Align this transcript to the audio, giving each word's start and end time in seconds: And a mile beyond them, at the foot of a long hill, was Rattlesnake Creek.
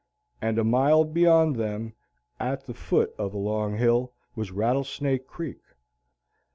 And 0.41 0.57
a 0.57 0.63
mile 0.63 1.03
beyond 1.03 1.57
them, 1.57 1.93
at 2.39 2.65
the 2.65 2.73
foot 2.73 3.13
of 3.19 3.35
a 3.35 3.37
long 3.37 3.77
hill, 3.77 4.13
was 4.35 4.49
Rattlesnake 4.51 5.27
Creek. 5.27 5.59